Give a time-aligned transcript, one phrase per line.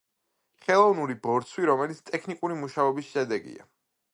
[0.67, 3.71] ხელოვნური ბორცვი, რომელიც ტექნიკური მუშაობის შედეგია.